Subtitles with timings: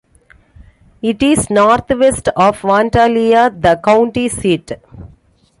[1.03, 4.71] It is northwest of Vandalia, the county seat.